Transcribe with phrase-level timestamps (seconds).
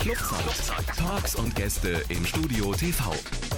[0.00, 0.86] Clubzeit.
[0.96, 3.12] Talks und Gäste im Studio TV.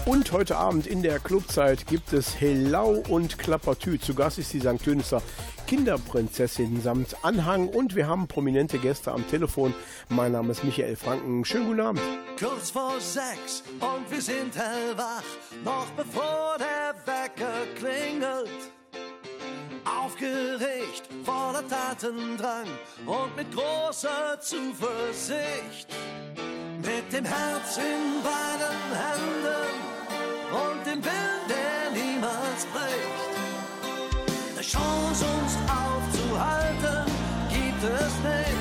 [0.07, 4.01] Und heute Abend in der Clubzeit gibt es Hellau und Klappertü.
[4.01, 4.83] Zu Gast ist die St.
[4.83, 5.23] Tönister
[5.69, 9.73] Kinderprinzessin samt Anhang und wir haben prominente Gäste am Telefon.
[10.09, 11.45] Mein Name ist Michael Franken.
[11.45, 12.03] Schönen guten Abend.
[12.37, 15.23] Kurz vor sechs und wir sind hellwach,
[15.65, 18.82] noch bevor der Wecker klingelt.
[19.85, 22.67] Aufgeregt, voller Tatendrang
[23.07, 25.89] und mit großer Zuversicht.
[26.79, 29.73] Mit dem Herz in beiden Händen
[30.53, 33.33] und dem Willen, der niemals bricht.
[34.53, 37.13] Eine Chance, uns aufzuhalten,
[37.51, 38.52] gibt es nicht.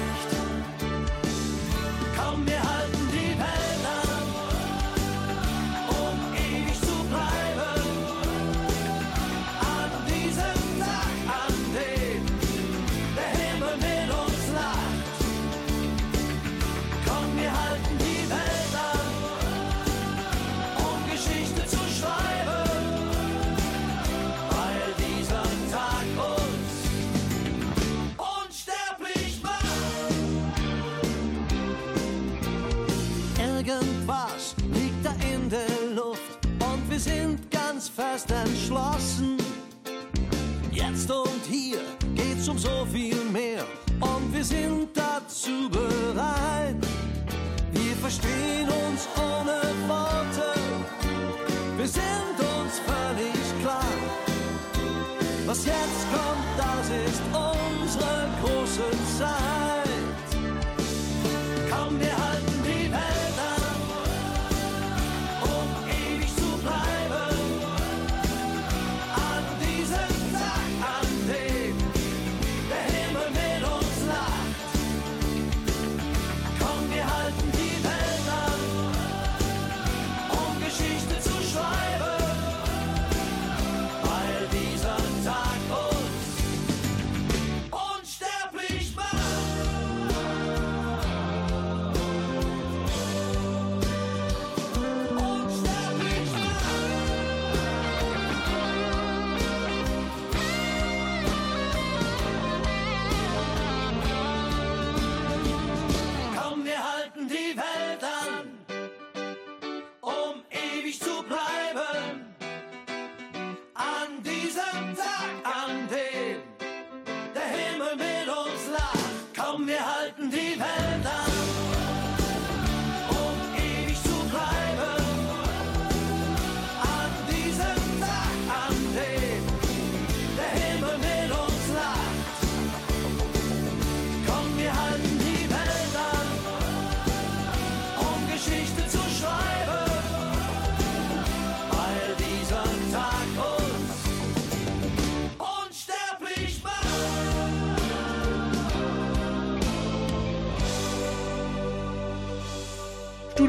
[37.82, 39.38] Ganz fest entschlossen.
[40.72, 41.80] Jetzt und hier
[42.14, 43.64] geht's um so viel mehr
[44.00, 46.76] und wir sind dazu bereit.
[47.72, 50.54] Wir verstehen uns ohne Worte,
[51.78, 53.94] wir sind uns völlig klar.
[55.48, 59.90] Was jetzt kommt, das ist unsere große Zeit.
[61.72, 62.31] Komm, wir halten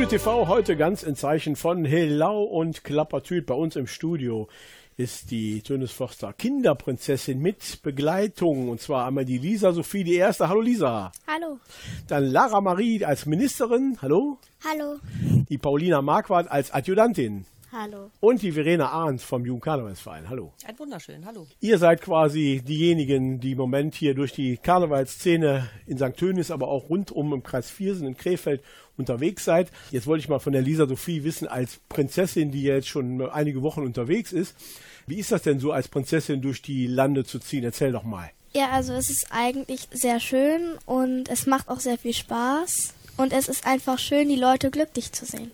[0.03, 3.47] Studio TV heute ganz in Zeichen von Hellau und Klappertüt.
[3.47, 4.49] Bei uns im Studio
[4.97, 8.69] ist die Tönisforster Kinderprinzessin mit Begleitung.
[8.69, 10.49] Und zwar einmal die Lisa Sophie, die erste.
[10.49, 11.13] Hallo Lisa.
[11.29, 11.61] Hallo.
[12.09, 13.97] Dann Lara Marie als Ministerin.
[14.03, 14.39] Hallo.
[14.65, 14.97] Hallo.
[15.49, 17.47] Die Paulina Marquardt als Adjutantin.
[17.75, 18.11] Hallo.
[18.21, 20.29] Und die Verena Arndt vom Jugendkarnevalsverein.
[20.29, 20.53] Hallo.
[20.67, 21.47] Ein wunderschön, hallo.
[21.61, 26.15] Ihr seid quasi diejenigen, die im Moment hier durch die Karnevalsszene in St.
[26.15, 28.63] Tönis, aber auch rundum im Kreis Viersen in Krefeld
[28.97, 29.71] unterwegs seid.
[29.91, 33.63] Jetzt wollte ich mal von der Lisa Sophie wissen, als Prinzessin, die jetzt schon einige
[33.63, 34.55] Wochen unterwegs ist,
[35.07, 37.65] wie ist das denn so, als Prinzessin durch die Lande zu ziehen?
[37.65, 38.31] Erzähl doch mal.
[38.55, 42.95] Ja, also es ist eigentlich sehr schön und es macht auch sehr viel Spaß.
[43.17, 45.51] Und es ist einfach schön, die Leute glücklich zu sehen.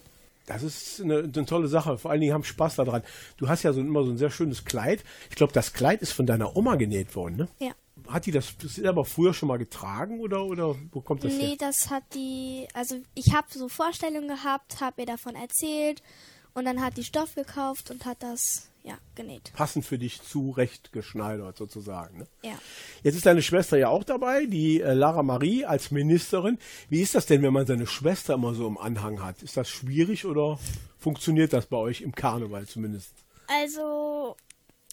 [0.47, 1.99] Das ist eine, eine tolle Sache.
[1.99, 3.03] Vor allen Dingen haben Spaß daran.
[3.37, 5.05] Du hast ja so, immer so ein sehr schönes Kleid.
[5.29, 7.49] Ich glaube, das Kleid ist von deiner Oma genäht worden, ne?
[7.59, 7.73] Ja.
[8.07, 11.49] Hat die das, das aber früher schon mal getragen oder, oder wo kommt das nee,
[11.49, 11.57] her?
[11.59, 16.03] das hat die, also ich habe so Vorstellungen gehabt, habe ihr davon erzählt
[16.55, 19.53] und dann hat die Stoff gekauft und hat das, ja, genäht.
[19.55, 22.19] Passend für dich zurechtgeschneidert sozusagen.
[22.19, 22.27] Ne?
[22.43, 22.59] Ja.
[23.03, 26.59] Jetzt ist deine Schwester ja auch dabei, die äh, Lara Marie als Ministerin.
[26.89, 29.43] Wie ist das denn, wenn man seine Schwester immer so im Anhang hat?
[29.43, 30.59] Ist das schwierig oder
[30.99, 33.13] funktioniert das bei euch im Karneval zumindest?
[33.47, 34.37] Also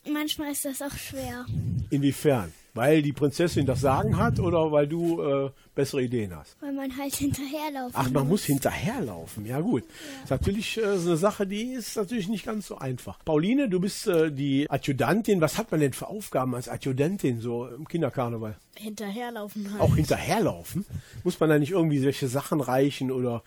[0.08, 1.46] manchmal ist das auch schwer.
[1.90, 2.54] Inwiefern?
[2.76, 6.58] Weil die Prinzessin das Sagen hat oder weil du äh, bessere Ideen hast?
[6.60, 9.46] Weil man halt hinterherlaufen Ach, man muss hinterherlaufen.
[9.46, 9.84] Ja gut.
[10.24, 13.18] Ist natürlich äh, so eine Sache, die ist natürlich nicht ganz so einfach.
[13.26, 15.42] Pauline, du bist äh, die Adjutantin.
[15.42, 18.58] Was hat man denn für Aufgaben als Adjutantin so im Kinderkarneval?
[18.76, 19.82] Hinterherlaufen halt.
[19.82, 20.86] Auch hinterherlaufen?
[21.24, 23.42] Muss man da nicht irgendwie solche Sachen reichen oder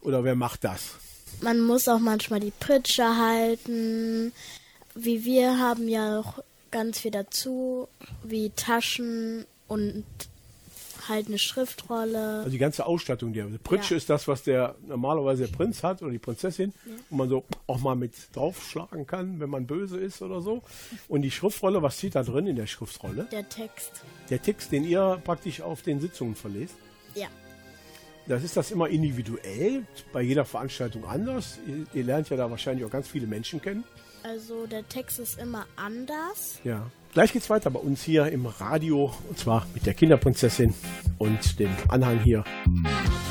[0.00, 0.96] Oder wer macht das?
[1.40, 4.32] Man muss auch manchmal die Pritsche halten.
[4.94, 6.40] Wie wir haben ja auch
[6.74, 7.86] ganz viel dazu,
[8.24, 10.04] wie Taschen und
[11.08, 12.38] halt eine Schriftrolle.
[12.38, 13.98] Also die ganze Ausstattung, die Pritsche Ja.
[13.98, 16.72] ist das, was der normalerweise der Prinz hat oder die Prinzessin,
[17.10, 20.62] wo man so auch mal mit draufschlagen kann, wenn man böse ist oder so.
[21.08, 23.28] Und die Schriftrolle, was steht da drin in der Schriftrolle?
[23.30, 24.02] Der Text.
[24.30, 26.74] Der Text, den ihr praktisch auf den Sitzungen verlest.
[27.14, 27.28] Ja.
[28.26, 31.58] Das ist das immer individuell, bei jeder Veranstaltung anders.
[31.68, 33.84] Ihr, ihr lernt ja da wahrscheinlich auch ganz viele Menschen kennen.
[34.24, 36.58] Also der Text ist immer anders.
[36.64, 36.90] Ja.
[37.12, 40.74] Gleich geht's weiter bei uns hier im Radio und zwar mit der Kinderprinzessin
[41.18, 42.42] und dem Anhang hier.
[42.64, 43.23] Wenn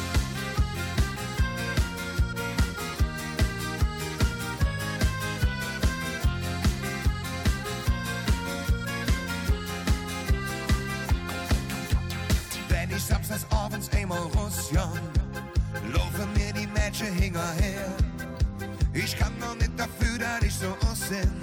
[21.11, 21.42] ich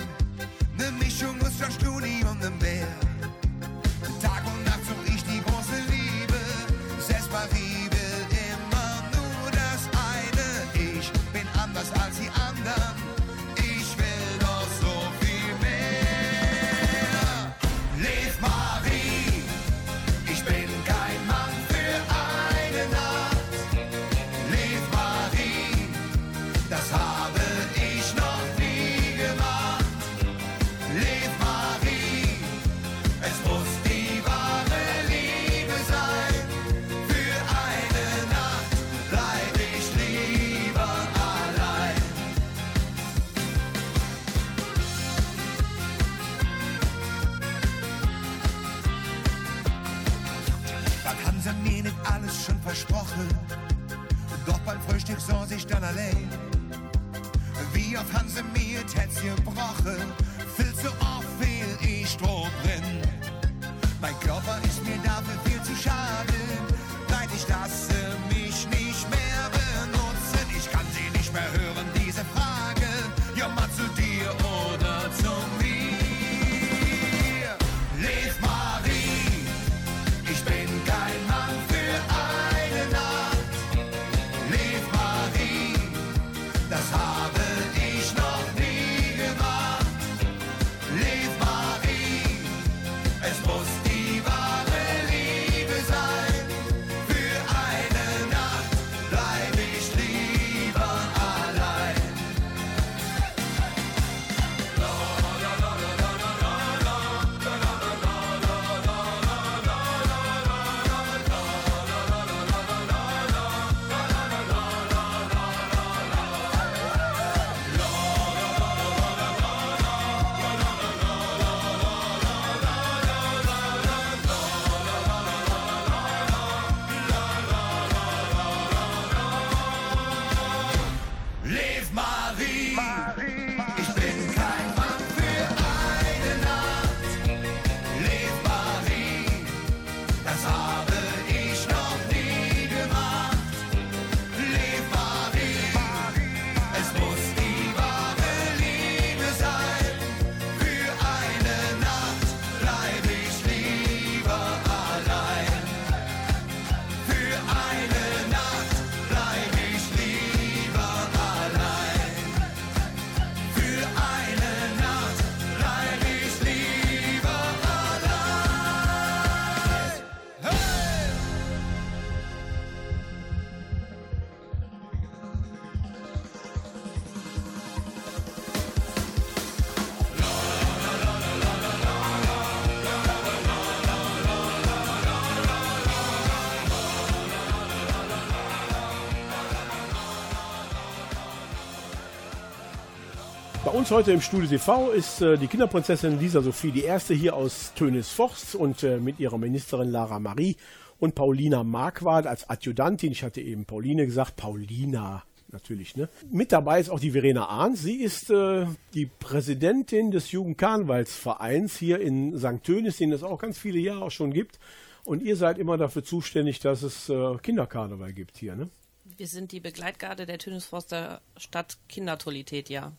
[193.90, 197.72] uns heute im Studio TV ist äh, die Kinderprinzessin Lisa Sophie, die erste hier aus
[197.74, 200.56] Tönis-Forst und äh, mit ihrer Ministerin Lara Marie
[201.00, 203.10] und Paulina Marquardt als Adjutantin.
[203.10, 205.96] Ich hatte eben Pauline gesagt, Paulina natürlich.
[205.96, 206.08] Ne?
[206.30, 207.82] Mit dabei ist auch die Verena Ahns.
[207.82, 212.62] Sie ist äh, die Präsidentin des Jugendkarnevalsvereins hier in St.
[212.62, 214.60] Tönis, den es auch ganz viele Jahre schon gibt.
[215.04, 218.54] Und ihr seid immer dafür zuständig, dass es äh, Kinderkarneval gibt hier.
[218.54, 218.70] Ne?
[219.16, 222.92] Wir sind die Begleitgarde der Tönisforster Stadt Kindertollität, ja.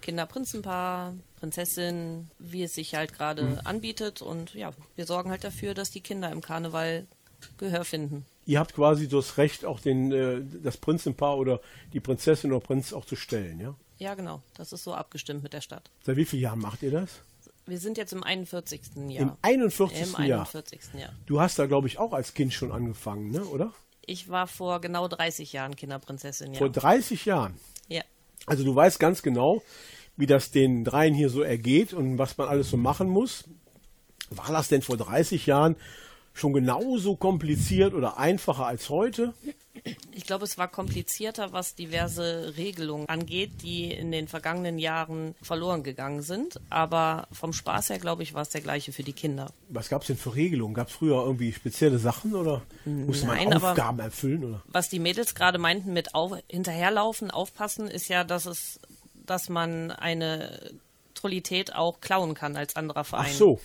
[0.00, 4.22] Kinderprinzenpaar, Prinzessin, wie es sich halt gerade anbietet.
[4.22, 7.06] Und ja, wir sorgen halt dafür, dass die Kinder im Karneval
[7.58, 8.24] Gehör finden.
[8.44, 11.60] ihr habt quasi das Recht, auch den, äh, das Prinzenpaar oder
[11.92, 13.74] die Prinzessin oder Prinz auch zu stellen, ja?
[13.98, 14.42] Ja, genau.
[14.56, 15.90] Das ist so abgestimmt mit der Stadt.
[16.02, 17.20] Seit wie vielen Jahren macht ihr das?
[17.64, 18.80] Wir sind jetzt im 41.
[18.94, 19.38] Im Jahr.
[19.42, 20.00] 41.
[20.00, 20.40] Im Jahr.
[20.46, 20.80] 41.
[20.94, 21.12] Jahr.
[21.26, 23.44] Du hast da, glaube ich, auch als Kind schon angefangen, ne?
[23.44, 23.72] oder?
[24.04, 26.58] Ich war vor genau 30 Jahren Kinderprinzessin, ja.
[26.58, 27.58] Vor 30 Jahren.
[28.46, 29.62] Also du weißt ganz genau,
[30.16, 33.44] wie das den dreien hier so ergeht und was man alles so machen muss.
[34.30, 35.76] War das denn vor 30 Jahren
[36.32, 39.34] schon genauso kompliziert oder einfacher als heute?
[40.12, 45.82] Ich glaube, es war komplizierter, was diverse Regelungen angeht, die in den vergangenen Jahren verloren
[45.82, 46.60] gegangen sind.
[46.70, 49.50] Aber vom Spaß her, glaube ich, war es der gleiche für die Kinder.
[49.68, 50.74] Was gab es denn für Regelungen?
[50.74, 54.44] Gab es früher irgendwie spezielle Sachen oder musste Nein, man Aufgaben erfüllen?
[54.44, 54.62] Oder?
[54.68, 58.80] Was die Mädels gerade meinten mit auf, hinterherlaufen, aufpassen, ist ja, dass es,
[59.26, 60.72] dass man eine
[61.14, 63.26] Trollität auch klauen kann als anderer Verein.
[63.30, 63.60] Ach so,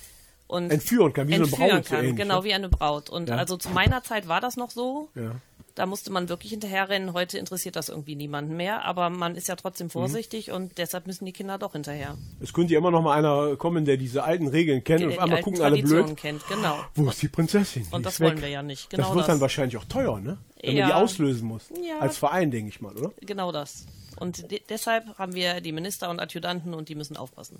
[0.48, 1.86] Und entführen kann, wie so eine entführen Braut.
[1.86, 2.44] kann, ähnlich, genau ne?
[2.46, 3.10] wie eine Braut.
[3.10, 3.36] Und Ja.
[3.38, 5.10] also zu meiner Zeit war das noch so.
[5.15, 5.36] Ja.
[5.75, 7.13] Da musste man wirklich hinterherrennen.
[7.13, 8.84] Heute interessiert das irgendwie niemanden mehr.
[8.84, 9.92] Aber man ist ja trotzdem Mhm.
[9.92, 12.18] vorsichtig und deshalb müssen die Kinder doch hinterher.
[12.42, 15.13] Es könnte ja immer noch mal einer kommen, der diese alten Regeln kennt Die, und
[15.13, 16.18] auf einmal gucken alle Traditionen blöd.
[16.18, 16.78] kennt, genau.
[16.96, 17.88] Wo ist die Prinzessin?
[17.90, 18.28] Die Und das weg.
[18.30, 18.90] wollen wir ja nicht.
[18.90, 19.28] Genau das wird das.
[19.28, 20.38] dann wahrscheinlich auch teuer, ne?
[20.62, 20.88] Wenn man Ja.
[20.88, 21.70] die auslösen muss.
[21.82, 22.00] Ja.
[22.00, 23.12] Als Verein, denke ich mal, oder?
[23.22, 23.86] Genau das.
[24.18, 27.58] Und de deshalb haben wir die Minister und Adjutanten und die müssen aufpassen.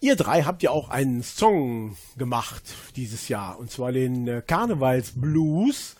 [0.00, 2.62] Ihr drei habt ja auch einen Song gemacht
[2.96, 3.58] dieses Jahr.
[3.58, 5.96] Und zwar den äh, Karnevalsblues,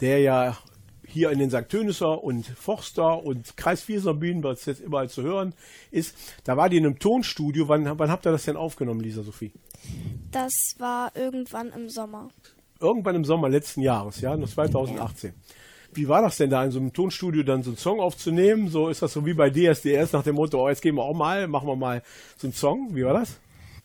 [0.00, 0.58] der ja
[1.06, 1.68] hier in den St.
[1.68, 5.54] Tönisser und Forster und Kreis Vierser Bühnen, was jetzt überall zu hören
[5.90, 6.14] ist.
[6.44, 7.68] Da war die in einem Tonstudio.
[7.68, 9.52] Wann, wann habt ihr das denn aufgenommen, Lisa Sophie?
[10.30, 12.28] Das war irgendwann im Sommer.
[12.80, 15.32] Irgendwann im Sommer letzten Jahres, ja, noch 2018.
[15.94, 18.68] Wie war das denn da in so einem Tonstudio dann so einen Song aufzunehmen?
[18.68, 21.14] So ist das so wie bei DSDS nach dem Motto, oh, jetzt gehen wir auch
[21.14, 22.02] mal, machen wir mal
[22.36, 22.94] so einen Song.
[22.94, 23.38] Wie war das?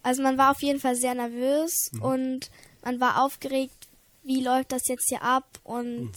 [0.04, 2.50] Also man war auf jeden Fall sehr nervös und
[2.84, 3.81] man war aufgeregt,
[4.24, 6.12] wie läuft das jetzt hier ab und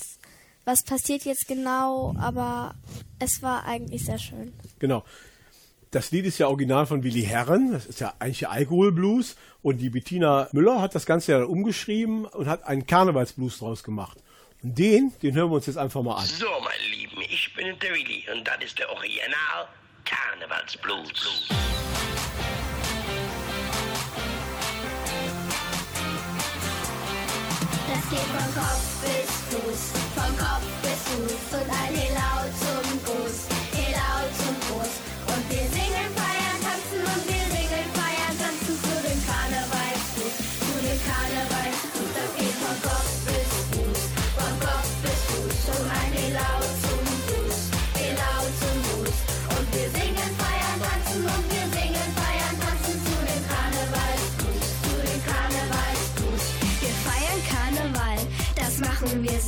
[0.64, 2.74] was passiert jetzt genau, aber
[3.18, 4.52] es war eigentlich sehr schön.
[4.78, 5.04] Genau.
[5.90, 7.70] Das Lied ist ja original von Willi Herren.
[7.70, 9.36] Das ist ja eigentlich Alkoholblues.
[9.62, 13.84] Und die Bettina Müller hat das Ganze ja dann umgeschrieben und hat einen Karnevalsblues draus
[13.84, 14.18] gemacht.
[14.62, 16.26] Und den, den hören wir uns jetzt einfach mal an.
[16.26, 19.68] So, meine Lieben, ich bin der Willi und das ist der Original
[20.04, 21.93] Karnevalsblues.
[28.04, 30.63] Das geht von Kopf bis Fuß, von Kopf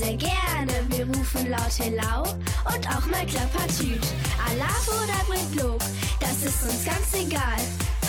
[0.06, 0.72] sehr gerne.
[0.88, 2.22] Wir rufen laut Hello
[2.64, 4.04] und auch mal Klappertüt.
[4.48, 5.82] Alarv oder bringt Lob,
[6.20, 7.60] das ist uns ganz egal.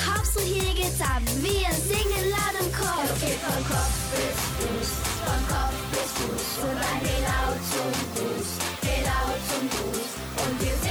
[0.06, 3.02] Hauptsache hier geht's ab, wir singen laut im Chor.
[3.04, 4.90] Es geht von Kopf bis Fuß,
[5.26, 6.48] von Kopf bis Fuß.
[6.70, 8.50] Und ein Hello zum Gruß,
[8.86, 10.10] Hello zum Gruß.
[10.44, 10.87] Und wir singen,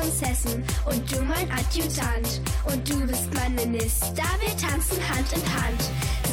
[0.00, 2.40] Prinzessin und du mein Adjutant.
[2.64, 5.82] Und du bist mein Minister, wir tanzen Hand in Hand.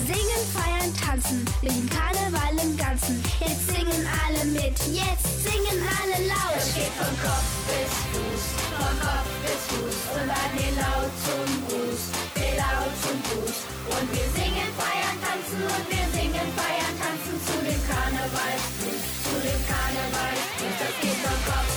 [0.07, 3.21] Singen, feiern, tanzen, lieben Karneval im Ganzen.
[3.43, 6.55] Jetzt singen alle mit, jetzt singen alle laut.
[6.63, 9.97] Es geht von Kopf bis Fuß, von Kopf bis Fuß.
[10.15, 12.01] Und ein Helau zum Gruß,
[12.39, 13.57] Helau zum Gruß.
[13.83, 19.59] Und wir singen, feiern, tanzen und wir singen, feiern, tanzen zu dem Karnevalsfuß, zu dem
[19.67, 20.75] Karnevalsfuß.
[20.79, 21.76] Das geht von Kopf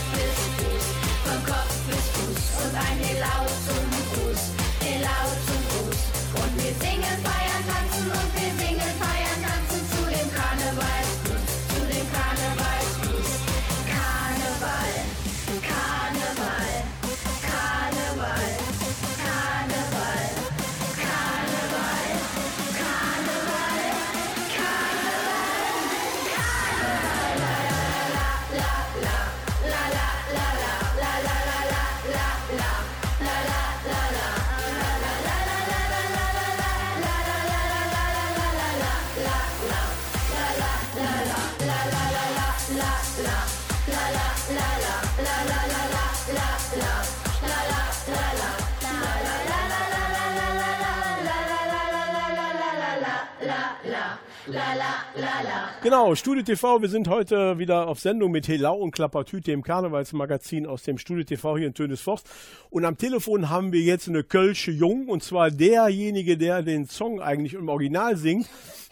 [55.83, 60.67] Genau, Studio TV, wir sind heute wieder auf Sendung mit Helau und Klappertüte, dem Karnevalsmagazin
[60.67, 62.29] aus dem Studio TV hier in Tönesforst.
[62.69, 67.23] Und am Telefon haben wir jetzt eine Kölsche Jung, und zwar derjenige, der den Song
[67.23, 68.47] eigentlich im Original singt,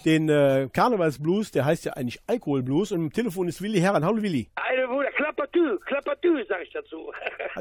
[0.04, 2.92] den äh, Karnevalsblues, der heißt ja eigentlich Alkoholblues.
[2.92, 4.04] Und am Telefon ist Willi Herren.
[4.04, 4.48] Hallo Willi.
[4.54, 7.12] Eine Bruder, Klappertü, Klappertü, sag ich dazu.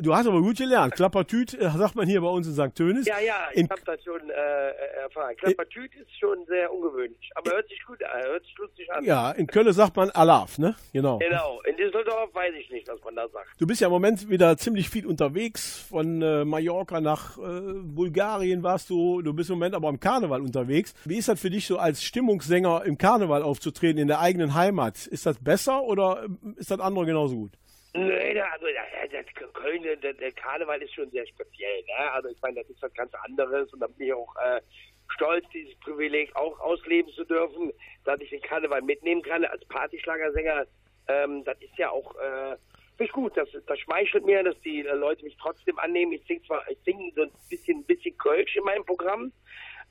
[0.02, 0.94] Du hast aber gut gelernt.
[0.94, 2.76] Klappertüt äh, sagt man hier bei uns in St.
[2.76, 3.08] Tönis.
[3.08, 4.70] ja, ja, ich In, hab das schon äh,
[5.04, 5.36] erfahren.
[5.38, 9.04] Klappertüt ist schon sehr ungewöhnlich, aber hört sich gut an, hört sich lustig an.
[9.04, 10.76] ja, in Köln sagt man Alaf, ne?
[10.94, 11.18] Genau.
[11.18, 13.48] Genau, in Düsseldorf weiß ich nicht, was man da sagt.
[13.60, 15.88] Du bist ja im Moment wieder ziemlich viel unterwegs.
[15.90, 17.42] Von äh, Mallorca nach äh,
[17.84, 19.22] Bulgarien warst du.
[19.22, 20.94] Du bist im Moment aber im Karneval unterwegs.
[21.06, 22.04] Wie ist das für dich so als
[22.42, 25.08] Stimmungssänger im Karneval aufzutreten in der eigenen Heimat?
[25.08, 27.52] Ist das besser oder ähm, ist das andere genauso gut?
[27.94, 28.66] Da, also
[29.54, 31.82] Köln, der, der Karneval ist schon sehr speziell.
[31.84, 32.12] Ne?
[32.12, 34.62] Also ich meine, das ist was ganz anderes und da bin ich auch äh,
[35.16, 37.72] stolz, dieses Privileg auch ausleben zu dürfen,
[38.06, 40.66] dass ich den Karneval mitnehmen kann als Partyschlagersänger.
[41.08, 42.56] Ähm, das ist ja auch äh,
[43.00, 43.36] nicht gut.
[43.36, 46.12] Das, das schmeichelt mir, dass die äh, Leute mich trotzdem annehmen.
[46.12, 49.32] Ich sing zwar, ich singe so ein bisschen, bisschen Kölsch in meinem Programm.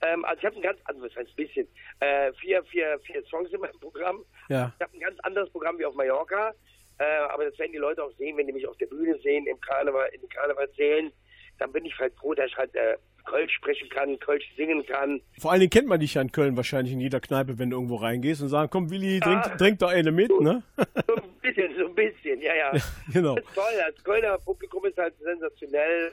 [0.02, 1.66] Ähm, also ich habe ein ganz, also was heißt ein bisschen,
[2.00, 4.24] äh, vier, vier, vier Songs in meinem Programm.
[4.48, 4.72] Ja.
[4.78, 6.52] Ich habe ein ganz anderes Programm wie auf Mallorca.
[6.98, 9.46] Äh, aber das werden die Leute auch sehen, wenn die mich auf der Bühne sehen,
[9.46, 11.12] im Karneval, in den Karnevalssälen.
[11.58, 15.20] Dann bin ich halt froh, dass ich halt äh, Kölsch sprechen kann, Kölsch singen kann.
[15.38, 17.76] Vor allen Dingen kennt man dich ja in Köln wahrscheinlich in jeder Kneipe, wenn du
[17.76, 20.62] irgendwo reingehst und sagen, komm Willi, trink, trink doch eine mit, ne?
[21.06, 22.72] So ein bisschen, so ein bisschen, ja, ja.
[23.12, 23.34] genau.
[23.34, 26.12] Das ist toll, das Kölner Publikum ist halt sensationell.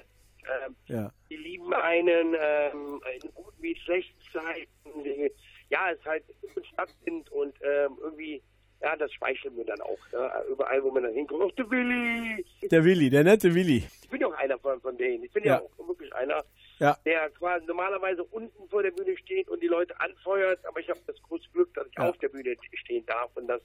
[0.66, 1.12] Ähm, Ja.
[1.30, 5.04] die lieben einen ähm, in guten wie schlechten Zeiten.
[5.04, 5.32] Die,
[5.70, 8.42] ja, es halt gut stattfindet und ähm, irgendwie,
[8.82, 9.98] ja, das schmeicheln wir dann auch.
[10.12, 10.32] Ne?
[10.50, 12.46] Überall, wo man dann hinkommt, auch der Willi.
[12.70, 13.84] Der Willi, der nette Willi.
[14.04, 15.24] Ich bin auch einer von, von denen.
[15.24, 15.62] Ich bin ja, Ja.
[15.62, 16.44] auch wirklich einer,
[16.80, 16.98] Ja.
[17.06, 21.00] der quasi normalerweise unten vor der Bühne steht und die Leute anfeuert, aber ich habe
[21.08, 22.10] das große Glück, dass ich Ja.
[22.10, 23.62] auf der Bühne stehen darf und das,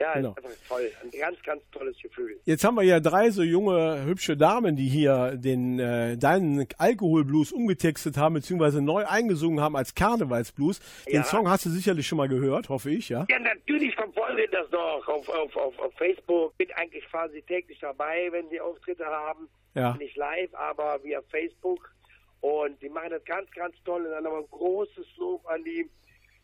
[0.00, 0.30] ja, Genau.
[0.30, 0.92] ist einfach toll.
[1.02, 2.38] Ein ganz, ganz tolles Gefühl.
[2.44, 7.52] Jetzt haben wir ja drei so junge, hübsche Damen, die hier den äh, deinen Alkoholblues
[7.52, 10.80] umgetextet haben, beziehungsweise neu eingesungen haben als Karnevalsblues.
[11.06, 11.24] Den Ja.
[11.24, 13.26] Song hast du sicherlich schon mal gehört, hoffe ich, ja?
[13.28, 16.56] Ja, natürlich verfolge ich das noch auf, auf, auf, auf Facebook.
[16.58, 19.48] Bin eigentlich quasi täglich dabei, wenn sie Auftritte haben.
[19.74, 19.94] Ja.
[19.96, 21.92] Nicht live, aber via Facebook.
[22.40, 24.04] Und die machen das ganz, ganz toll.
[24.04, 25.88] Und dann nochmal ein großes Lob an die,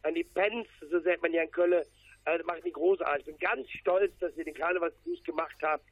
[0.03, 1.83] an die Pens, so sagt man ja in Köln.
[2.25, 3.27] Äh, das machen die großartig.
[3.27, 5.85] Ich bin ganz stolz, dass ihr den Karnevalsblues gemacht habt.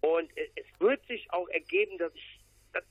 [0.00, 2.40] Und es, es wird sich auch ergeben, dass ich
[2.72, 2.84] dass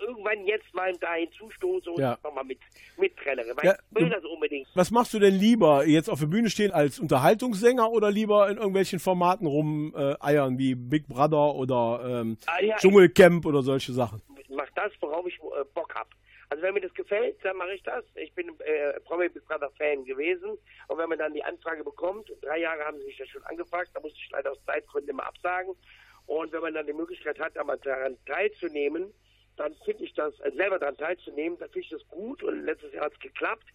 [0.00, 2.18] irgendwann jetzt mal da hinzustoße und Ja.
[2.22, 2.60] nochmal mit,
[2.96, 3.56] mittrellere.
[3.56, 4.68] Weil Ja, ich will das unbedingt.
[4.74, 8.56] Was machst du denn lieber, jetzt auf der Bühne stehen als Unterhaltungssänger oder lieber in
[8.58, 13.92] irgendwelchen Formaten rum äh, eiern wie Big Brother oder ähm, Ah, ja, Dschungelcamp oder solche
[13.92, 14.22] Sachen?
[14.54, 16.08] mach das, worauf ich äh, Bock hab.
[16.52, 18.04] Also wenn mir das gefällt, dann mache ich das.
[18.14, 22.30] Ich bin äh, Promi Big Brother Fan gewesen und wenn man dann die Anfrage bekommt,
[22.42, 25.24] drei Jahre haben sie mich ja schon angefragt, da musste ich leider aus Zeitgründen immer
[25.24, 25.74] absagen.
[26.26, 29.14] Und wenn man dann die Möglichkeit hat, aber daran teilzunehmen,
[29.56, 32.92] dann finde ich das, äh, selber daran teilzunehmen, dann finde ich das gut und letztes
[32.92, 33.68] Jahr hat es geklappt.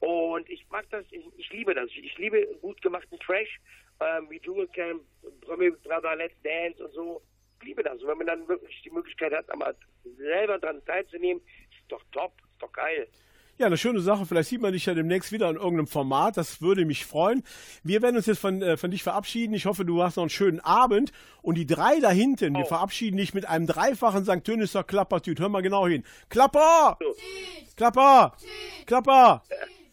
[0.00, 1.88] Und ich mag das, ich, ich liebe das.
[1.90, 3.60] Ich liebe gut gemachten Trash,
[4.00, 5.04] ähm, wie Dschungelcamp,
[5.42, 7.22] Promi Big Brother, Let's Dance und so.
[7.60, 8.02] Ich liebe das.
[8.02, 9.76] Und wenn man dann wirklich die Möglichkeit hat, aber
[10.16, 11.42] selber daran teilzunehmen,
[11.98, 13.08] doch top, ist doch geil.
[13.56, 14.26] Ja, eine schöne Sache.
[14.26, 16.36] Vielleicht sieht man dich ja demnächst wieder in irgendeinem Format.
[16.36, 17.44] Das würde mich freuen.
[17.84, 19.54] Wir werden uns jetzt von, äh, von dich verabschieden.
[19.54, 21.12] Ich hoffe, du hast noch einen schönen Abend.
[21.40, 22.68] Und die drei da hinten, wir Oh.
[22.68, 24.42] verabschieden dich mit einem dreifachen St.
[24.42, 25.38] Tönisser Klappertüt.
[25.38, 26.02] Hör mal genau hin.
[26.30, 26.98] Klapper!
[27.76, 28.36] Klapper!
[28.86, 29.42] Klapper!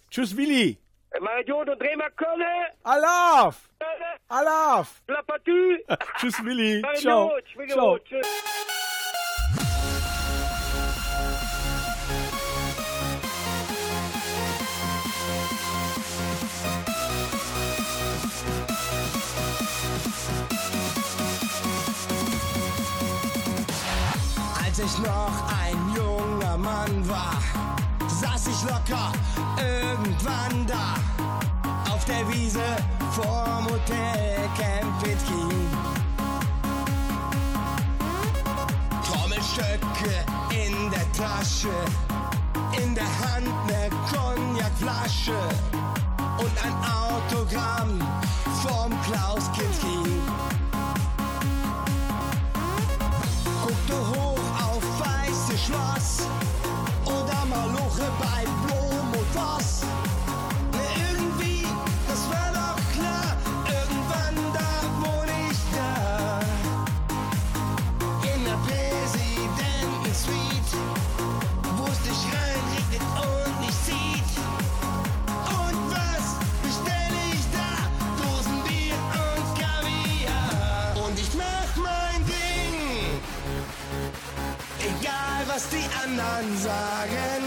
[0.10, 0.80] Tschüss, Willi!
[1.12, 2.46] Äh, Mein Idiot und dreh mal Kölle,
[2.84, 3.70] Alaf!
[4.28, 5.04] Alaf!
[5.06, 5.78] Klappertü.
[6.18, 6.82] Tschüss, Willi.
[6.96, 7.32] Ciao.
[7.70, 8.00] Ciao.
[8.00, 8.26] Tschüss.
[24.84, 27.38] Ich noch ein junger Mann war,
[28.08, 29.12] saß ich locker
[29.58, 30.96] irgendwann da
[31.92, 32.64] auf der Wiese
[33.12, 35.52] vorm Hotel Camp Pitkin.
[39.06, 41.70] Trommelstöcke in der Tasche,
[42.82, 45.38] in der Hand ne Cognacflasche
[46.38, 48.00] und ein Autogramm
[48.64, 50.22] vom Klaus Kinski.
[53.64, 54.21] guckte hoch
[55.62, 56.01] cauchemar
[86.12, 87.41] anderen sagen.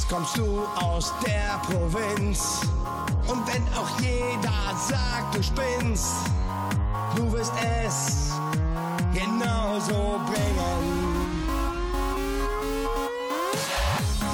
[0.00, 2.60] Jetzt kommst du aus der Provinz.
[3.26, 6.14] Und wenn auch jeder sagt, du spinnst,
[7.16, 7.52] du wirst
[7.84, 8.32] es
[9.12, 11.36] genauso bringen.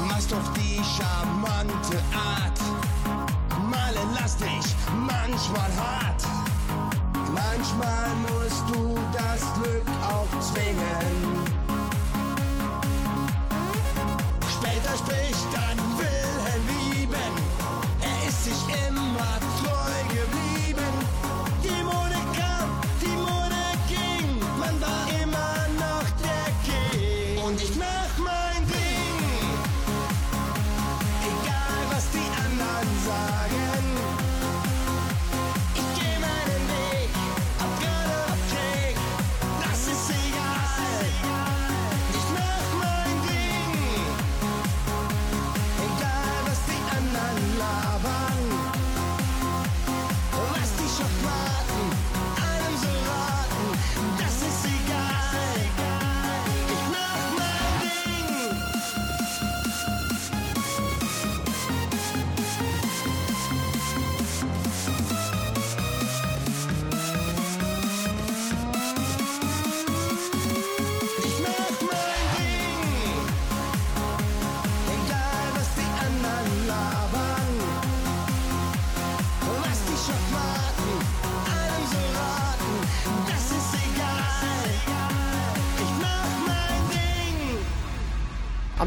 [0.07, 2.61] Machst doch die charmante Art.
[3.69, 6.23] Male lass dich manchmal hart.
[7.35, 11.46] Manchmal musst du das Glück auch zwingen.
[14.97, 15.45] Space.
[15.45, 15.66] base.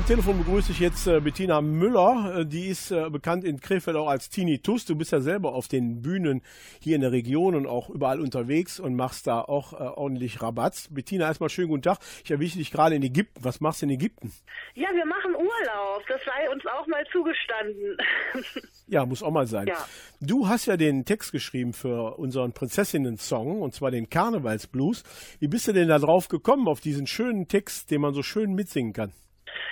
[0.10, 2.39] Telefon begrüße ich jetzt äh, Bettina Müller.
[2.39, 4.86] Äh, die ist äh, bekannt in Krefeld auch als Tini Tuss.
[4.86, 6.41] Du bist ja selber auf den Bühnen
[6.80, 10.88] hier in der Region und auch überall unterwegs und machst da auch äh, ordentlich Rabatz.
[10.89, 12.00] Bettina, erstmal schönen guten Tag.
[12.24, 13.43] Ich erwische dich gerade in Ägypten.
[13.43, 14.34] Was machst du in Ägypten?
[14.74, 16.04] Ja, wir machen Urlaub.
[16.08, 17.98] Das sei uns auch mal zugestanden.
[18.91, 19.67] Ja, muss auch mal sein.
[19.67, 19.86] Ja.
[20.19, 25.04] Du hast ja den Text geschrieben für unseren Prinzessinnen-Song, und zwar den Karnevalsblues.
[25.39, 28.56] Wie bist du denn da drauf gekommen, auf diesen schönen Text, den man so schön
[28.56, 29.13] mitsingen kann?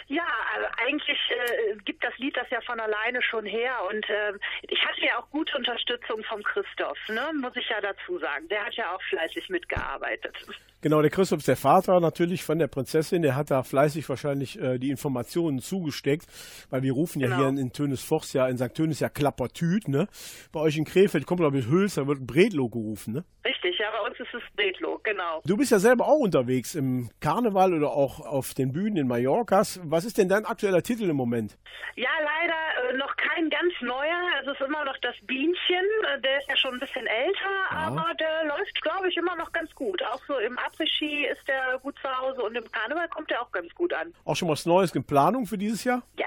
[0.07, 4.33] Ja, also eigentlich äh, gibt das Lied das ja von alleine schon her und äh,
[4.63, 7.31] ich hatte ja auch gute Unterstützung vom Christoph, ne?
[7.41, 8.47] muss ich ja dazu sagen.
[8.49, 10.35] Der hat ja auch fleißig mitgearbeitet.
[10.81, 13.21] Genau, der Christoph ist der Vater natürlich von der Prinzessin.
[13.23, 16.27] Der hat da fleißig wahrscheinlich äh, die Informationen zugesteckt,
[16.69, 17.39] weil wir rufen ja Genau.
[17.39, 18.73] hier in, in Tönisforst ja, in St.
[18.73, 20.07] Tönis ja Klappertüt, ne?
[20.51, 23.25] Bei euch in Krefeld kommt glaube ich Hüls, da wird Bredlo gerufen, ne?
[23.43, 25.41] Richtig, ja, bei uns ist es Bredlo, genau.
[25.45, 29.79] Du bist ja selber auch unterwegs im Karneval oder auch auf den Bühnen in Mallorcas.
[29.83, 31.57] Was ist denn dein aktueller Titel im Moment?
[31.95, 34.19] Ja, leider äh, noch kein ganz neuer.
[34.43, 35.85] Es ist immer noch das Bienchen.
[36.13, 39.51] Äh, Der ist ja schon ein bisschen älter, aber der läuft, glaube ich, immer noch
[39.53, 40.03] ganz gut.
[40.03, 43.51] Auch so im Après-Ski ist der gut zu Hause und im Karneval kommt er auch
[43.51, 44.13] ganz gut an.
[44.25, 46.01] Auch schon was Neues in Planung für dieses Jahr?
[46.17, 46.25] Ja,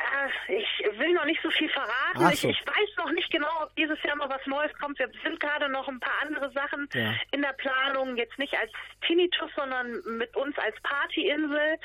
[0.48, 1.90] ich will noch nicht so viel verraten.
[2.18, 2.48] Ach Ich, so.
[2.48, 4.98] ich weiß noch nicht genau, ob dieses Jahr noch was Neues kommt.
[4.98, 7.12] Wir sind gerade noch ein paar andere Sachen Ja.
[7.32, 8.16] in der Planung.
[8.16, 8.70] Jetzt nicht als
[9.06, 11.76] Tinnitus, sondern mit uns als Partyinsel.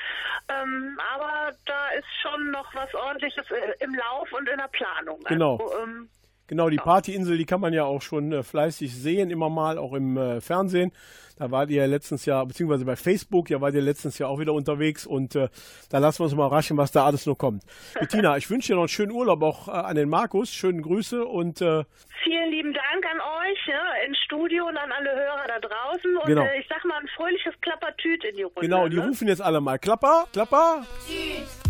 [0.48, 5.20] Ähm, aber da ist schon noch was Ordentliches äh, im Lauf und in der Planung.
[5.24, 5.56] Genau.
[5.58, 6.08] Also, ähm,
[6.48, 9.92] Genau, die Partyinsel, die kann man ja auch schon äh, fleißig sehen, immer mal, auch
[9.94, 10.92] im äh, Fernsehen.
[11.38, 14.38] Da wart ihr ja letztens Jahr, beziehungsweise bei Facebook, ja, wart ihr letztens Jahr auch
[14.40, 15.48] wieder unterwegs und äh,
[15.90, 17.62] da lassen wir uns mal raschen, was da alles noch kommt.
[18.00, 21.24] Bettina, ich wünsche dir noch einen schönen Urlaub auch äh, an den Markus, schönen Grüße
[21.24, 21.84] und äh,
[22.24, 26.16] vielen lieben Dank an euch ja, ins Studio und an alle Hörer da draußen.
[26.16, 26.42] Und Genau.
[26.42, 28.60] äh, ich sag mal ein fröhliches Klappertüt in die Runde.
[28.60, 29.06] genau, die ne?
[29.06, 30.86] rufen jetzt alle mal Klapper, Klapper.
[31.08, 31.65] Ich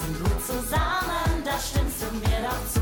[0.00, 2.80] passen gut zusammen, da stimmst du mir doch zu.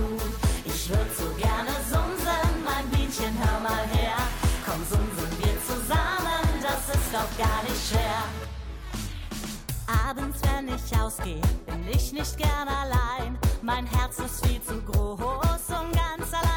[0.65, 4.17] Ich würd so gerne sumsen, mein Bienchen, hör mal her.
[4.65, 8.23] Komm, sumsen wir zusammen, das ist doch gar nicht schwer.
[10.09, 13.39] Abends, wenn ich ausgehe, bin ich nicht gern allein.
[13.63, 15.19] Mein Herz ist viel zu groß,
[15.69, 16.48] um ganz allein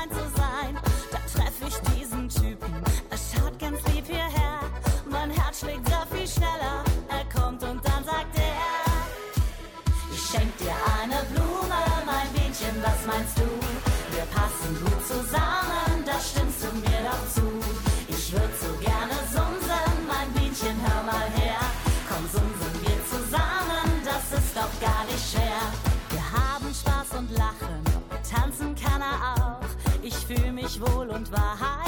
[31.32, 31.81] the.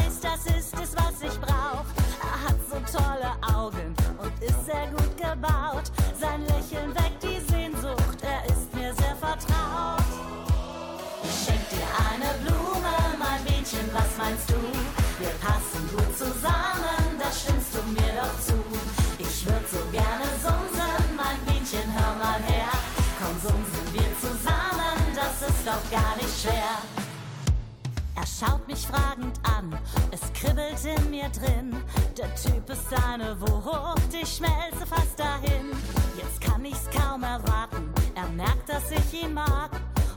[28.43, 29.77] Schaut mich fragend an,
[30.11, 31.75] es kribbelt in mir drin.
[32.17, 35.71] Der Typ ist eine Wucht, ich schmelze fast dahin.
[36.17, 39.71] Jetzt kann ich's kaum erwarten, er merkt, dass ich ihn mag.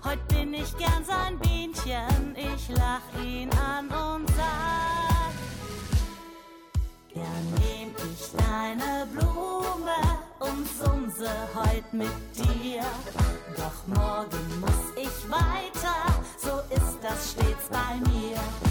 [0.05, 5.33] Heute bin ich gern sein Bienchen, ich lach ihn an und sag,
[7.13, 9.99] gern nehm ich deine Blume
[10.41, 12.83] und sumse heut mit dir.
[13.57, 18.66] Doch morgen muss ich weiter, so ist das stets bei mir.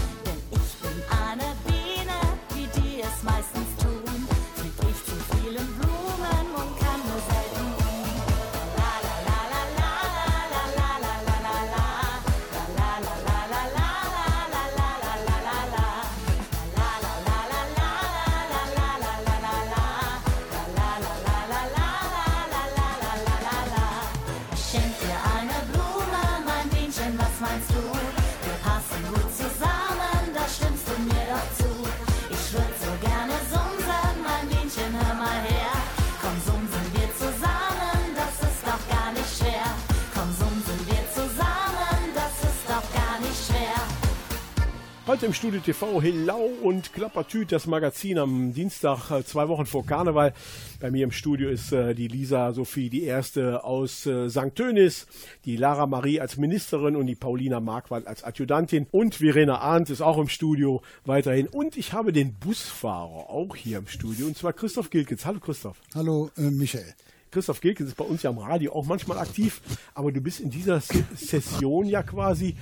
[45.06, 49.86] Heute im Studio TV Hillau und Klappertüt, das Magazin am Dienstag, äh, zwei Wochen vor
[49.86, 50.34] Karneval.
[50.80, 54.56] Bei mir im Studio ist äh, die Lisa Sophie, die erste aus äh, St.
[54.56, 55.06] Tönis,
[55.44, 60.00] die Lara Marie als Ministerin und die Paulina Marquardt als Adjutantin und Verena Arndt ist
[60.00, 61.46] auch im Studio weiterhin.
[61.46, 65.24] Und ich habe den Busfahrer auch hier im Studio und zwar Christoph Gilkens.
[65.24, 65.80] Hallo Christoph.
[65.94, 66.94] Hallo, äh, Michael.
[67.30, 69.60] Christoph Gilkens ist bei uns ja am Radio auch manchmal aktiv,
[69.94, 72.56] aber du bist in dieser Se Session ja quasi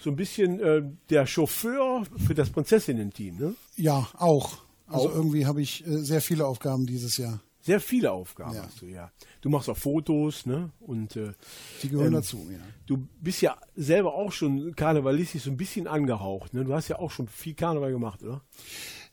[0.00, 3.54] so ein bisschen äh, der Chauffeur für das Prinzessinnen-Team, ne?
[3.76, 4.58] Ja, auch.
[4.86, 5.14] Also Auch?
[5.14, 7.40] irgendwie habe ich äh, sehr viele Aufgaben dieses Jahr.
[7.60, 8.62] Sehr viele Aufgaben Ja.
[8.62, 9.10] hast du, ja.
[9.42, 10.70] Du machst auch Fotos, ne?
[10.80, 11.32] Und äh,
[11.82, 12.58] Die gehören dazu, ja.
[12.86, 16.64] Du bist ja selber auch schon karnevalistisch so ein bisschen angehaucht, ne?
[16.64, 18.40] Du hast ja auch schon viel Karneval gemacht, oder?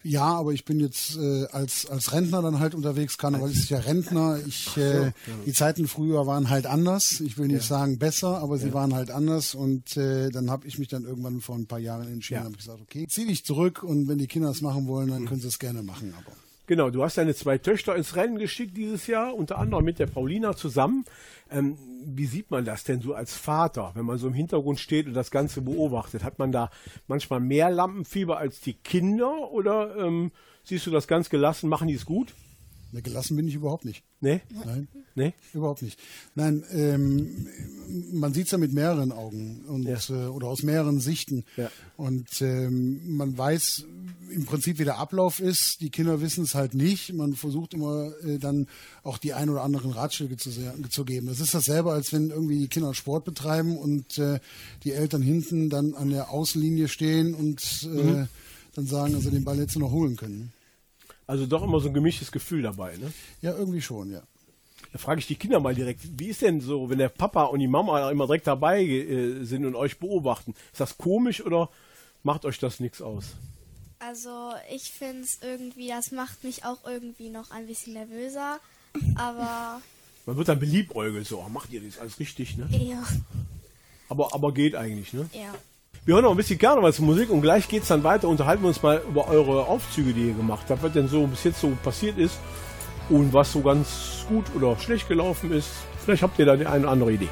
[0.07, 4.39] Ja, aber ich bin jetzt äh, als, als Rentner dann halt unterwegs, karnevalistischer Rentner.
[4.45, 5.11] Ich, äh,
[5.47, 7.19] die Zeiten früher waren halt anders.
[7.21, 9.55] Ich will nicht sagen besser, aber sie waren halt anders.
[9.55, 12.45] Und äh, dann habe ich mich dann irgendwann vor ein paar Jahren entschieden, Ja.
[12.45, 15.41] habe gesagt, okay, zieh dich zurück und wenn die Kinder es machen wollen, dann können
[15.41, 16.13] sie es gerne machen.
[16.15, 16.35] Aber
[16.67, 20.07] Genau, du hast deine zwei Töchter ins Rennen geschickt dieses Jahr, unter anderem mit der
[20.07, 21.05] Paulina zusammen.
[21.51, 25.05] Ähm, wie sieht man das denn so als Vater, wenn man so im Hintergrund steht
[25.05, 26.23] und das Ganze beobachtet?
[26.23, 26.71] Hat man da
[27.07, 30.31] manchmal mehr Lampenfieber als die Kinder oder ähm,
[30.63, 31.69] siehst du das ganz gelassen?
[31.69, 32.33] Machen die es gut?
[32.91, 34.03] Ne, gelassen bin ich überhaupt nicht.
[34.21, 34.41] Nee?
[34.65, 34.87] Nein.
[35.15, 35.33] Nee?
[35.53, 35.99] Überhaupt nicht.
[36.35, 37.47] Nein, ähm,
[38.11, 41.45] man sieht es ja mit mehreren Augen und, äh, oder aus mehreren Sichten.
[41.57, 41.69] Ja.
[41.95, 43.85] Und ähm, man weiß
[44.31, 45.79] im Prinzip, wie der Ablauf ist.
[45.81, 47.13] Die Kinder wissen es halt nicht.
[47.13, 48.67] Man versucht immer äh, dann
[49.03, 50.49] auch die ein oder anderen Ratschläge zu,
[50.89, 51.27] zu geben.
[51.27, 54.39] Das ist dasselbe, als wenn irgendwie die Kinder Sport betreiben und äh,
[54.83, 58.27] die Eltern hinten dann an der Außenlinie stehen und äh, Mhm.
[58.73, 60.51] dann sagen, dass sie den Ball jetzt noch holen können.
[61.27, 63.11] Also doch immer so ein gemischtes Gefühl dabei, ne?
[63.41, 64.21] Ja, irgendwie schon, ja.
[64.91, 67.59] Da frage ich die Kinder mal direkt, wie ist denn so, wenn der Papa und
[67.59, 70.53] die Mama immer direkt dabei äh, sind und euch beobachten?
[70.71, 71.69] Ist das komisch oder
[72.23, 73.35] macht euch das nichts aus?
[73.99, 78.59] Also ich finde es irgendwie, das macht mich auch irgendwie noch ein bisschen nervöser.
[79.15, 79.81] Aber
[80.25, 82.67] Man wird dann beliebäugelt, so, oh, macht ihr das alles richtig, ne?
[82.71, 83.03] ja,
[84.09, 85.27] Aber, aber geht eigentlich, ne?
[85.33, 85.53] ja.
[86.05, 88.27] Wir hören noch ein bisschen Karnevalsmusik und gleich geht's dann weiter.
[88.27, 91.43] Unterhalten wir uns mal über eure Aufzüge, die ihr gemacht habt, was denn so bis
[91.45, 92.37] jetzt so passiert ist
[93.09, 95.67] und was so ganz gut oder schlecht gelaufen ist.
[96.03, 97.29] Vielleicht habt ihr da die eine oder andere Idee.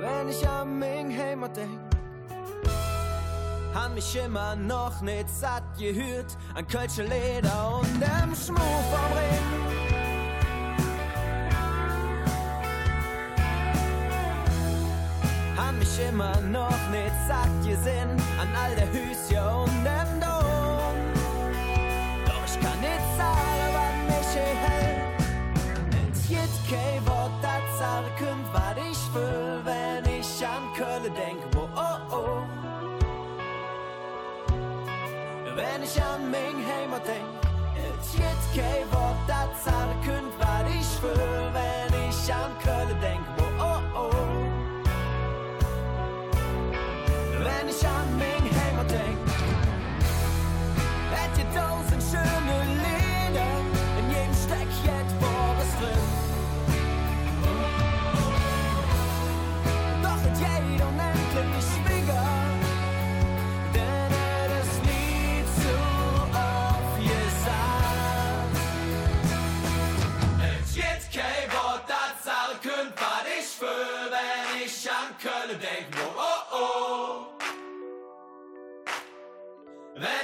[0.00, 1.78] Wenn ich an mein Heimat denk,
[3.72, 8.58] han mich immer noch nicht satt gehört, an Kölsche Leder und dem Schmuck
[8.90, 9.64] vom Ring.
[15.56, 20.13] Han mich immer noch nicht satt gesehen an all der Hüse und dem
[35.84, 37.24] ich an mein Heimat denk,
[37.76, 39.64] es gibt kein Wort, das
[40.04, 43.33] könnt, was ich fühl, wenn ich an Köln denk.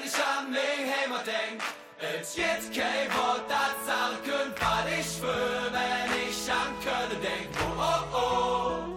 [0.02, 1.62] Ich an mein Heimat denk,
[2.00, 7.50] es gibt kein Wort, das sagen könnt, was wenn ich an Köln denk.
[7.60, 8.96] Oh, oh, oh.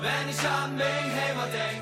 [0.00, 1.79] Wenn ich an denk,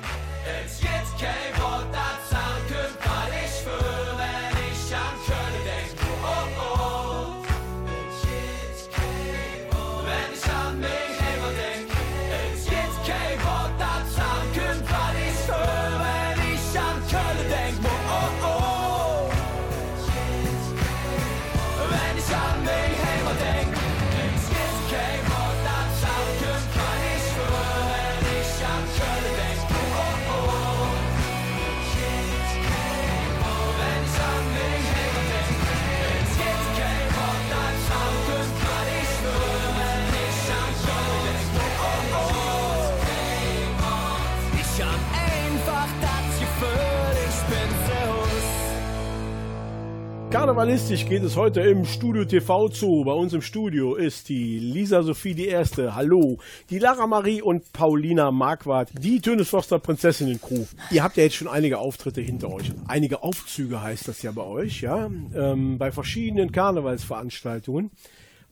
[50.31, 53.03] Karnevalistisch geht es heute im Studio TV zu.
[53.03, 55.95] Bei uns im Studio ist die Lisa Sophie die Erste.
[55.95, 56.37] Hallo.
[56.69, 60.65] Die Lara Marie und Paulina Marquardt, die Tönesforster Prinzessinnen-Crew.
[60.91, 62.71] Ihr habt ja jetzt schon einige Auftritte hinter euch.
[62.87, 65.09] Einige Aufzüge heißt das ja bei euch, ja.
[65.33, 67.89] Ähm, bei verschiedenen Karnevalsveranstaltungen.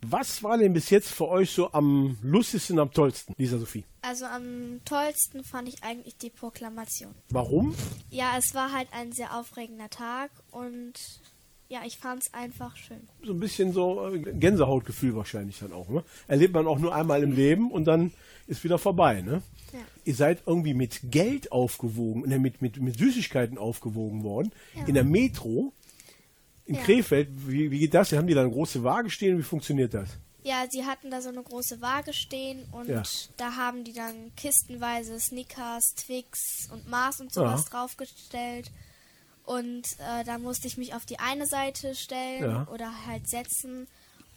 [0.02, 3.84] Was war denn bis jetzt für euch so am lustigsten, am tollsten, Lisa Sophie?
[4.02, 7.14] Also am tollsten fand ich eigentlich die Proklamation.
[7.30, 7.76] Warum?
[8.10, 10.94] Ja, es war halt ein sehr aufregender Tag und
[11.70, 13.08] ja, ich fand es einfach schön.
[13.24, 15.90] So ein bisschen so äh, Gänsehautgefühl wahrscheinlich dann auch.
[15.90, 16.04] Ne?
[16.28, 18.12] Erlebt man auch nur einmal im Leben und dann
[18.48, 19.22] ist wieder vorbei.
[19.22, 19.42] Ne?
[19.74, 19.80] Ja.
[20.06, 24.52] Ihr seid irgendwie mit Geld aufgewogen, ne, mit, mit, mit Süßigkeiten aufgewogen worden.
[24.76, 24.86] Ja.
[24.86, 25.74] In der Metro
[26.66, 26.82] in Ja.
[26.84, 27.30] Krefeld.
[27.48, 28.12] Wie, wie geht das?
[28.14, 29.38] Haben die da eine große Waage stehen?
[29.38, 30.10] Wie funktioniert das?
[30.44, 33.04] Ja, sie hatten da so eine große Waage stehen und Ja.
[33.36, 37.70] da haben die dann kistenweise Snickers, Twix und Mars und sowas Ja.
[37.80, 38.72] draufgestellt.
[39.48, 42.68] Und äh, da musste ich mich auf die eine Seite stellen Ja.
[42.70, 43.88] oder halt setzen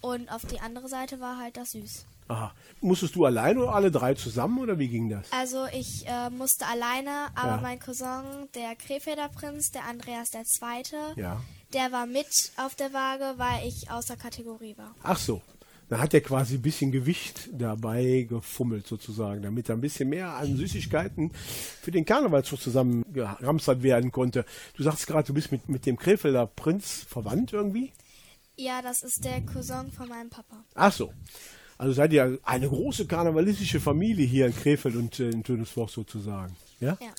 [0.00, 2.04] und auf die andere Seite war halt das Süß.
[2.28, 2.52] Aha.
[2.80, 5.26] Musstest du allein oder alle drei zusammen oder wie ging das?
[5.32, 7.60] Also ich äh, musste alleine, aber Ja.
[7.60, 11.40] mein Cousin, der Krefelder Prinz, der Andreas der Zweite, Ja.
[11.72, 14.94] der war mit auf der Waage, weil ich außer Kategorie war.
[15.02, 15.42] Ach so.
[15.90, 20.34] Da hat er quasi ein bisschen Gewicht dabei gefummelt sozusagen, damit da ein bisschen mehr
[20.34, 24.44] an Süßigkeiten für den Karnevalszug zusammengeramstert werden konnte.
[24.76, 27.92] Du sagst gerade, du bist mit, mit dem Krefelder Prinz verwandt irgendwie?
[28.56, 30.64] Ja, das ist der Cousin von meinem Papa.
[30.76, 31.12] Ach so.
[31.76, 36.54] Also seid ihr eine große karnevalistische Familie hier in Krefeld und in Tönesforst sozusagen.
[36.78, 36.98] Ja?
[37.00, 37.10] Ja.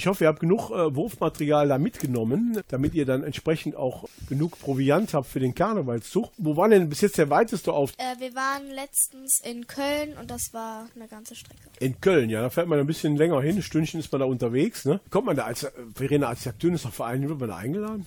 [0.00, 4.58] Ich hoffe, ihr habt genug äh, Wurfmaterial da mitgenommen, damit ihr dann entsprechend auch genug
[4.58, 6.32] Proviant habt für den Karnevalszug.
[6.38, 7.92] Wo war denn bis jetzt der weiteste auf?
[7.98, 11.68] Äh, wir waren letztens in Köln und das war eine ganze Strecke.
[11.80, 12.40] In Köln, ja.
[12.40, 13.56] Da fährt man ein bisschen länger hin.
[13.56, 14.86] Ein Stündchen ist man da unterwegs.
[14.86, 15.00] Ne?
[15.10, 18.06] Kommt man da als äh, Verena, als Aktönischer Verein, wird man da eingeladen?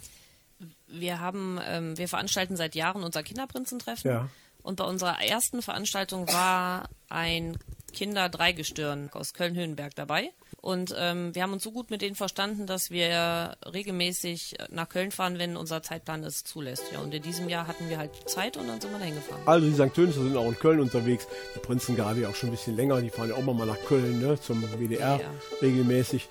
[0.87, 4.09] Wir haben, ähm, wir veranstalten seit Jahren unser Kinderprinzentreffen.
[4.09, 4.29] Ja.
[4.63, 7.55] Und bei unserer ersten Veranstaltung war ein
[7.93, 10.31] Kinder-Dreigestirn aus Köln-Höhenberg dabei.
[10.63, 15.11] Und ähm, wir haben uns so gut mit denen verstanden, dass wir regelmäßig nach Köln
[15.11, 16.85] fahren, wenn unser Zeitplan es zulässt.
[16.93, 19.41] Ja, und in diesem Jahr hatten wir halt Zeit und dann sind wir da hingefahren.
[19.45, 19.93] Also die St.
[19.93, 21.27] Tönischer sind auch in Köln unterwegs.
[21.53, 23.01] Die Prinzen gerade ja auch schon ein bisschen länger.
[23.01, 25.29] Die fahren ja auch mal nach Köln ne, zum WDR Ja.
[25.61, 26.29] regelmäßig.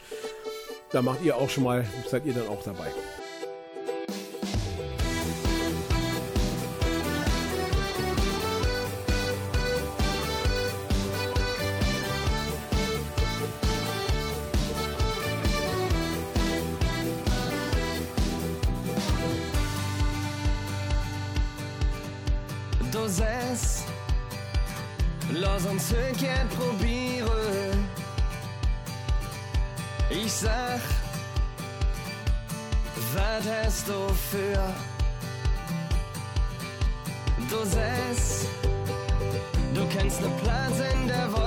[0.93, 2.91] Da macht ihr auch schon mal, seid ihr dann auch dabei.
[25.73, 27.89] Uns Höckert probieren.
[30.11, 30.81] Ich sag,
[33.15, 34.75] was hast du für?
[37.49, 38.49] Du säst,
[39.75, 41.42] du kennst ne Platz in der Wolke.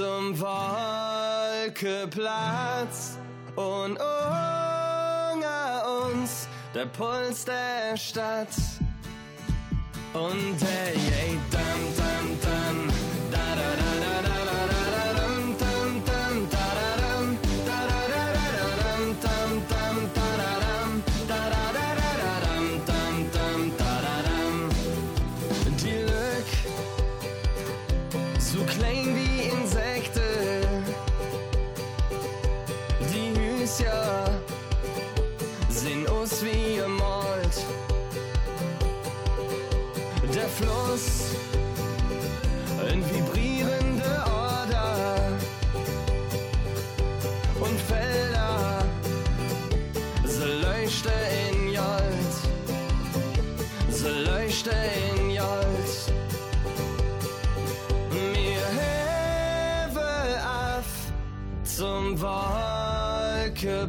[0.00, 1.78] Zum Wolkeplatz.
[3.54, 8.48] Und unter uns der Puls der Stadt.
[10.14, 11.60] Und hey, hey, dam,
[11.98, 12.88] dam, dam,
[13.30, 14.29] da, da, da, da, da,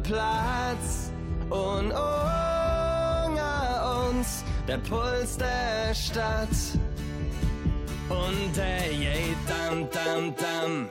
[0.02, 1.12] Wolkeplatz
[1.48, 3.38] und unter
[4.08, 6.48] uns der Puls der Stadt.
[8.08, 10.88] Und ey, ey, dam, dam, dam,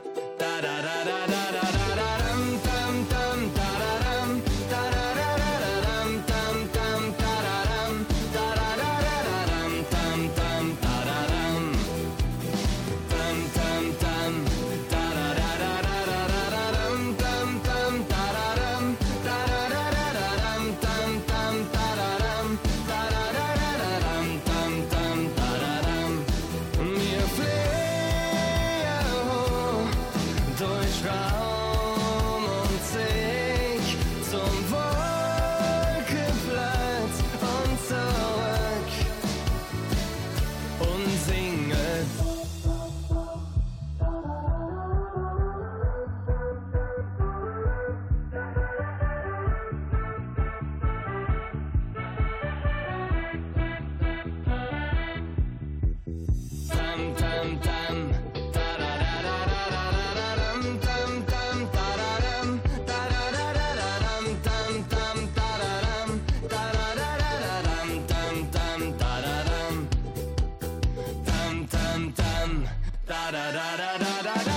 [73.42, 74.51] Da, da, da, da, da,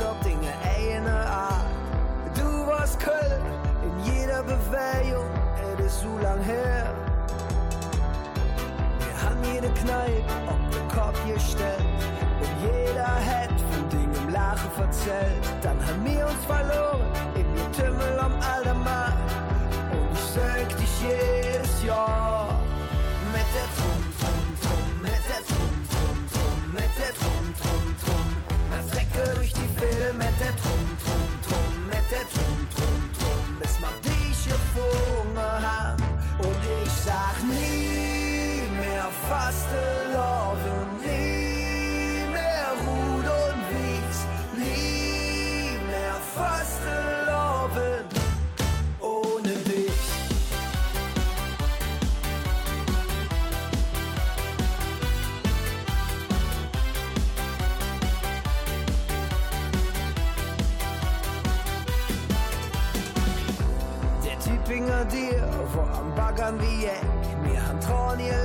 [0.00, 1.64] Tanz auf Dinge eine Art.
[2.34, 3.42] Du warst Köln
[3.82, 5.26] in jeder Bewegung,
[5.78, 6.94] es ist so lang her.
[8.98, 11.84] Wir haben jede Kneipe auf den Kopf gestellt
[12.40, 15.42] und jeder hat von Dingen im Lachen verzählt.
[15.62, 17.00] Dann haben wir uns verloren
[17.34, 19.32] im Getümmel am Aldermarkt
[19.92, 22.49] und ich sag dich jedes Jahr
[66.30, 67.02] Baggern wie Jeck.
[67.42, 68.38] Wir haben Tron ihr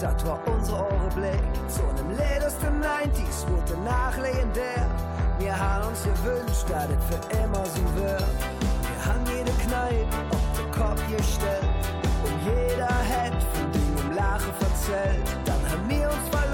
[0.00, 1.42] das war unsere Ohreblick.
[1.66, 4.86] Zu einem letzten 90s wurde nach legendär.
[5.40, 8.22] Wir haben uns gewünscht, dass es für immer so wird.
[8.22, 11.64] Wir haben jede Kneipe auf den Kopf gestellt.
[12.22, 15.26] Und jeder hat von dem Lachen verzählt.
[15.44, 16.47] Dann haben wir uns verloren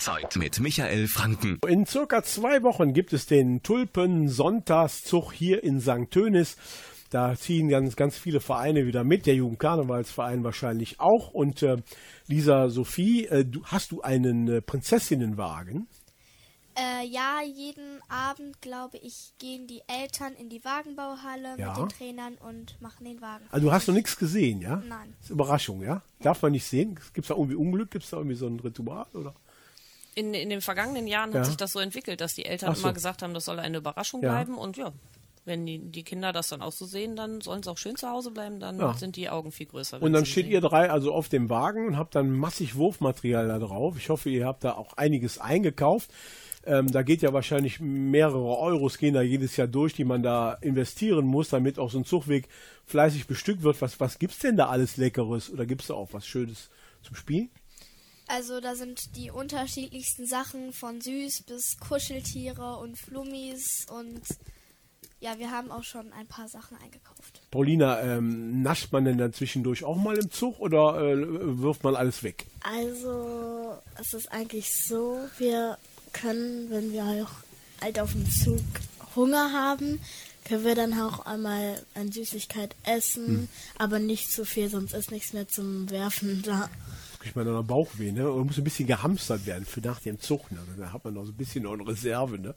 [0.00, 1.58] Clubzeit mit Michael Franken.
[1.68, 6.10] In circa zwei Wochen gibt es den Tulpen-Sonntagszug hier in St.
[6.10, 6.56] Tönis.
[7.10, 11.32] Da ziehen ganz, ganz viele Vereine wieder mit, der Jugendkarnevalsverein wahrscheinlich auch.
[11.32, 11.76] Und äh,
[12.28, 15.86] Lisa Sophie, äh, du, hast du einen äh, Prinzessinnenwagen?
[16.78, 21.78] Äh, ja, jeden Abend, glaube ich, gehen die Eltern in die Wagenbauhalle Ja.
[21.78, 23.44] mit den Trainern und machen den Wagen.
[23.50, 24.76] Also du hast noch nichts gesehen, ja?
[24.76, 25.12] Nein.
[25.18, 26.00] Das ist Überraschung, ja?
[26.22, 26.94] Darf man nicht sehen?
[27.12, 27.90] Gibt es da irgendwie Unglück?
[27.90, 29.04] Gibt es da irgendwie so ein Ritual?
[29.12, 29.34] Oder?
[30.14, 31.38] In, in den vergangenen Jahren Ja.
[31.38, 32.82] hat sich das so entwickelt, dass die Eltern so.
[32.82, 34.32] immer gesagt haben, das soll eine Überraschung Ja.
[34.32, 34.58] bleiben.
[34.58, 34.92] Und ja,
[35.44, 38.08] wenn die, die Kinder das dann auch so sehen, dann sollen sie auch schön zu
[38.08, 38.94] Hause bleiben, dann Ja.
[38.94, 40.02] sind die Augen viel größer.
[40.02, 40.52] Und dann steht sehen.
[40.52, 43.96] ihr drei also auf dem Wagen und habt dann massig Wurfmaterial da drauf.
[43.96, 46.10] Ich hoffe, ihr habt da auch einiges eingekauft.
[46.66, 50.52] Ähm, da geht ja wahrscheinlich mehrere Euros gehen da jedes Jahr durch, die man da
[50.60, 52.48] investieren muss, damit auch so ein Zugweg
[52.84, 53.80] fleißig bestückt wird.
[53.80, 55.50] Was, was gibt's denn da alles Leckeres?
[55.50, 56.68] Oder gibt's da auch was Schönes
[57.02, 57.48] zum Spielen?
[58.32, 64.22] Also da sind die unterschiedlichsten Sachen von süß bis Kuscheltiere und Flummis und
[65.18, 67.42] ja, wir haben auch schon ein paar Sachen eingekauft.
[67.50, 71.16] Paulina, ähm, nascht man denn dann zwischendurch auch mal im Zug oder äh,
[71.60, 72.46] wirft man alles weg?
[72.62, 75.76] Also, es ist eigentlich so, wir
[76.12, 78.60] können, wenn wir auch halt auf dem Zug
[79.14, 80.00] Hunger haben,
[80.44, 83.48] können wir dann auch einmal eine Süßigkeit essen, Hm.
[83.76, 86.70] aber nicht zu viel, sonst ist nichts mehr zum Werfen da.
[87.20, 88.30] Kriegt man dann noch Bauchweh, ne?
[88.30, 90.58] Und muss ein bisschen gehamstert werden für nach dem Zug, ne?
[90.78, 92.54] Da hat man noch so ein bisschen noch eine Reserve, ne?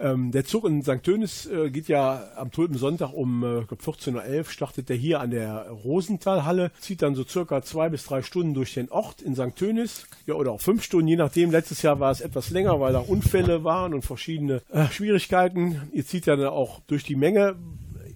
[0.00, 1.02] Ähm, der Zug in St.
[1.02, 5.20] Tönis äh, geht ja am Tulpensonntag um äh, ich glaub 14.11 Uhr, startet der hier
[5.20, 9.34] an der Rosenthalhalle, zieht dann so circa zwei bis drei Stunden durch den Ort in
[9.34, 9.56] St.
[9.56, 11.50] Tönis, ja, oder auch fünf Stunden, je nachdem.
[11.50, 15.88] Letztes Jahr war es etwas länger, weil da Unfälle waren und verschiedene äh, Schwierigkeiten.
[15.92, 17.56] Ihr zieht ja dann auch durch die Menge.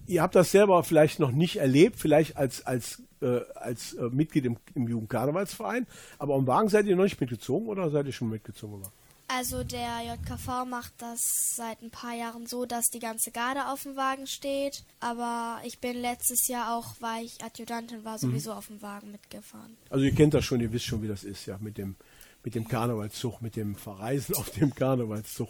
[0.05, 4.45] Ihr habt das selber vielleicht noch nicht erlebt, vielleicht als, als, äh, als äh, Mitglied
[4.45, 5.87] im, im Jugendkarnevalsverein,
[6.19, 8.81] aber am Wagen seid ihr noch nicht mitgezogen oder seid ihr schon mitgezogen?
[8.81, 8.91] Worden?
[9.27, 11.19] Also der JKV macht das
[11.55, 14.83] seit ein paar Jahren so, dass die ganze Garde auf dem Wagen steht.
[14.99, 19.75] Aber ich bin letztes Jahr auch, weil ich Adjutantin war, sowieso auf dem Wagen mitgefahren.
[19.89, 21.95] Also ihr kennt das schon, ihr wisst schon, wie das ist, ja, mit dem,
[22.43, 25.49] mit dem Karnevalszug, mit dem Verreisen auf dem Karnevalszug.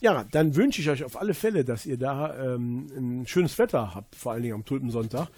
[0.00, 3.94] Ja, dann wünsche ich euch auf alle Fälle, dass ihr da ähm, ein schönes Wetter
[3.94, 5.28] habt, vor allen Dingen am Tulpensonntag.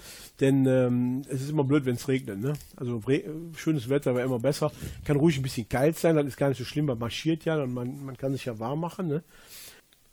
[0.41, 2.41] Denn ähm, es ist immer blöd, wenn es regnet.
[2.41, 2.53] Ne?
[2.77, 3.25] Also re
[3.57, 4.71] schönes Wetter wäre immer besser.
[5.05, 7.63] Kann ruhig ein bisschen kalt sein, das ist gar nicht so schlimm, man marschiert ja
[7.63, 9.09] und man, man kann sich ja warm machen.
[9.09, 9.23] Ne?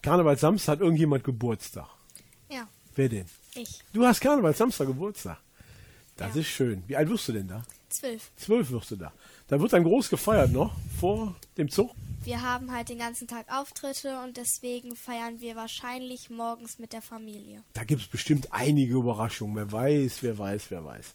[0.01, 1.87] Karnevalssamstag hat irgendjemand Geburtstag.
[2.49, 3.25] Ja, Wer denn?
[3.55, 3.81] ich.
[3.93, 5.37] Du hast Karnevalssamstag Geburtstag.
[6.17, 6.83] Das ist schön.
[6.87, 7.63] Wie alt wirst du denn da?
[7.99, 8.31] Zwölf.
[8.37, 9.11] Zwölf wirst du da.
[9.47, 11.91] Da wird dann groß gefeiert noch vor dem Zug.
[12.23, 17.01] Wir haben halt den ganzen Tag Auftritte und deswegen feiern wir wahrscheinlich morgens mit der
[17.01, 17.63] Familie.
[17.73, 19.55] Da gibt es bestimmt einige Überraschungen.
[19.55, 21.13] Wer weiß, wer weiß, wer weiß.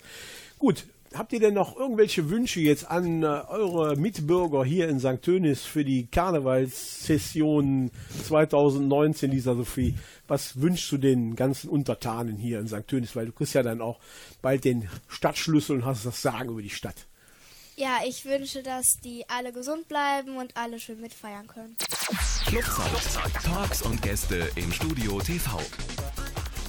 [0.59, 5.23] Gut, habt ihr denn noch irgendwelche Wünsche jetzt an äh, eure Mitbürger hier in St.
[5.23, 7.91] Tönis für die Karnevalssession
[8.25, 9.95] 2019, Lisa Sophie?
[10.27, 12.87] Was wünschst du den ganzen Untertanen hier in St.
[12.87, 13.15] Tönis?
[13.17, 13.99] Weil du kriegst ja dann auch
[14.43, 17.07] bald den Stadtschlüssel und hast das Sagen über die Stadt.
[17.77, 21.77] Ja, ich wünsche, dass die alle gesund bleiben und alle schön mitfeiern können.
[22.47, 23.35] Clubzeit.
[23.43, 25.59] Talks und Gäste im Studio TV.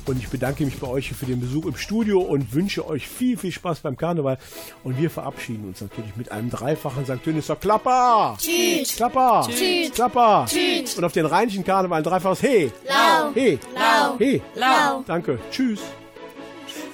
[0.05, 3.37] Und ich bedanke mich bei euch für den Besuch im Studio und wünsche euch viel,
[3.37, 4.37] viel Spaß beim Karneval.
[4.83, 7.23] Und wir verabschieden uns natürlich mit einem dreifachen St.
[7.23, 8.37] Tönister Klapper.
[8.39, 8.95] Tschüss.
[8.95, 9.47] Klapper.
[9.49, 9.91] Tschüss.
[9.91, 10.45] Klapper.
[10.47, 10.95] Tschüss.
[10.95, 12.71] Und auf den rheinischen Karneval ein dreifaches He.
[12.87, 13.31] Lau.
[13.33, 13.59] He.
[13.73, 14.17] Lau.
[14.19, 14.41] He.
[14.53, 15.03] Lau.
[15.07, 15.39] Danke.
[15.49, 15.79] Tschüss.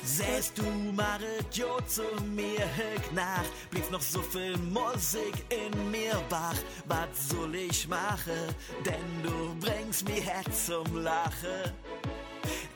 [0.03, 2.01] Säst du Marit Jo zu
[2.35, 6.55] mir hück nach, blieb noch so viel Musik in mir wach.
[6.87, 8.55] Was soll ich machen?
[8.85, 11.71] Denn du bringst mich Herz zum Lachen.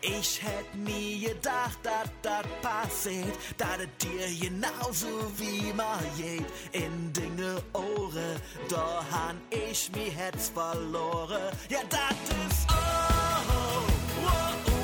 [0.02, 5.08] Ich hätt nie gedacht, dass das passiert, dass es dir genauso
[5.38, 6.46] wie mir geht.
[6.72, 8.40] In Dinge Ohren,
[8.70, 11.52] da han ich mi Herz verloren.
[11.70, 12.12] Ja, das
[12.48, 12.76] ist oh,
[13.50, 14.75] oh, oh, oh,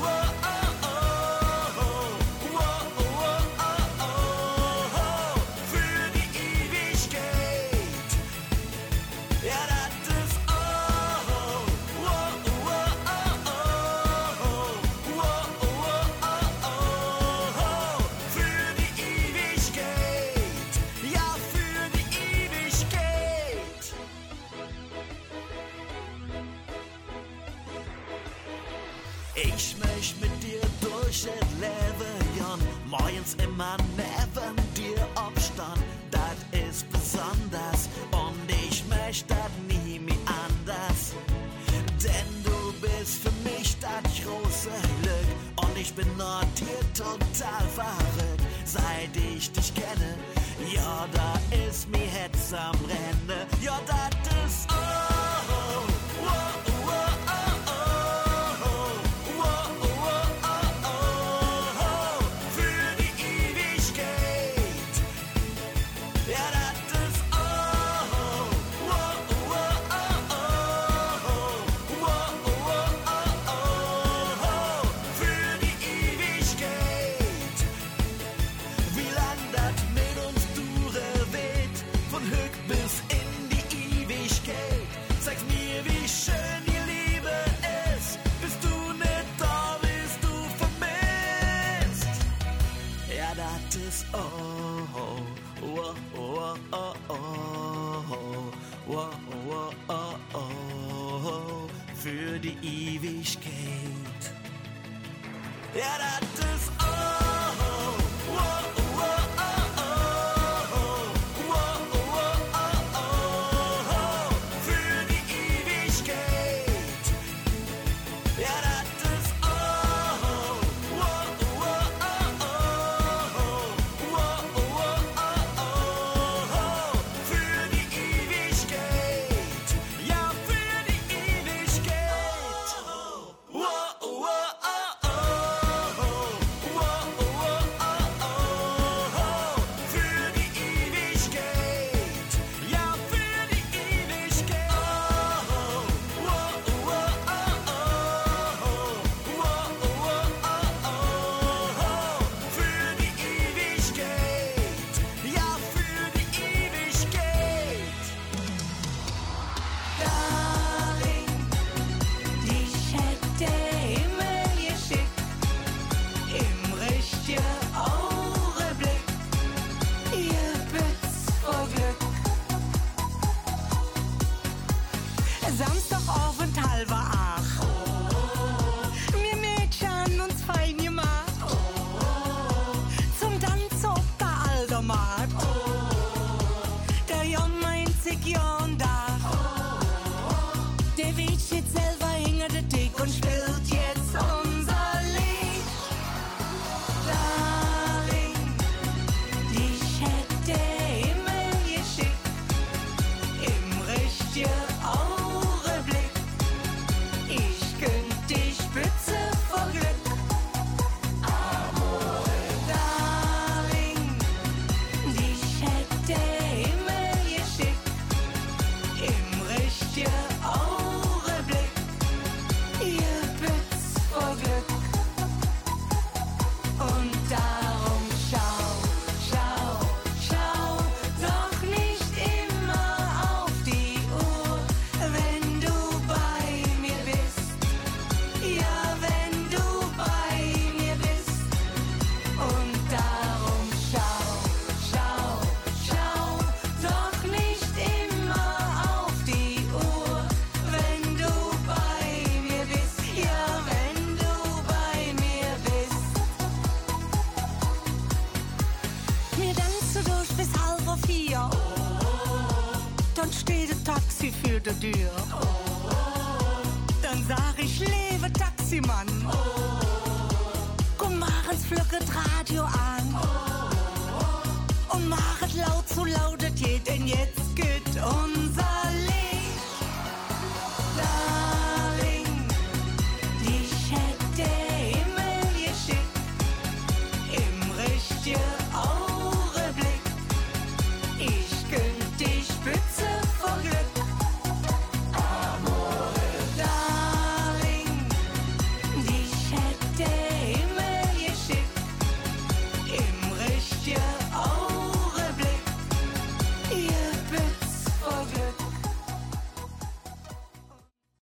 [33.12, 34.01] science in my name.